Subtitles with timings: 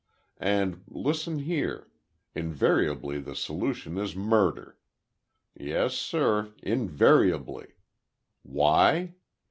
[0.39, 1.91] And, listen here;
[2.33, 4.79] invariably the solution is murder.
[5.53, 7.73] Yes, sir—invariably!
[8.41, 9.13] Why?